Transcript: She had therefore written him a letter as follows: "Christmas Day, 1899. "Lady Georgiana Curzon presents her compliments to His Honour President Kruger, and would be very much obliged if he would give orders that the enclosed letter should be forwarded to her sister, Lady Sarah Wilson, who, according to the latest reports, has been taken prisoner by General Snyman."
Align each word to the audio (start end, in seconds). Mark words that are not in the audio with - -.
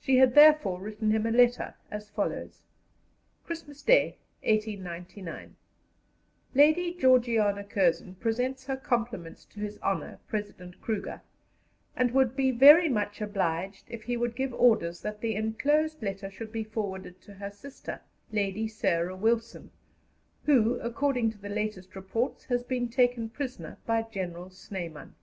She 0.00 0.18
had 0.18 0.36
therefore 0.36 0.80
written 0.80 1.10
him 1.10 1.26
a 1.26 1.32
letter 1.32 1.74
as 1.90 2.08
follows: 2.08 2.62
"Christmas 3.42 3.82
Day, 3.82 4.16
1899. 4.44 5.56
"Lady 6.54 6.94
Georgiana 6.94 7.64
Curzon 7.64 8.14
presents 8.14 8.66
her 8.66 8.76
compliments 8.76 9.44
to 9.46 9.58
His 9.58 9.76
Honour 9.80 10.20
President 10.28 10.80
Kruger, 10.80 11.20
and 11.96 12.12
would 12.12 12.36
be 12.36 12.52
very 12.52 12.88
much 12.88 13.20
obliged 13.20 13.86
if 13.88 14.04
he 14.04 14.16
would 14.16 14.36
give 14.36 14.54
orders 14.54 15.00
that 15.00 15.20
the 15.20 15.34
enclosed 15.34 16.00
letter 16.00 16.30
should 16.30 16.52
be 16.52 16.62
forwarded 16.62 17.20
to 17.22 17.34
her 17.34 17.50
sister, 17.50 18.00
Lady 18.30 18.68
Sarah 18.68 19.16
Wilson, 19.16 19.72
who, 20.44 20.78
according 20.78 21.32
to 21.32 21.38
the 21.38 21.48
latest 21.48 21.96
reports, 21.96 22.44
has 22.44 22.62
been 22.62 22.88
taken 22.88 23.28
prisoner 23.28 23.78
by 23.84 24.02
General 24.02 24.48
Snyman." 24.48 25.16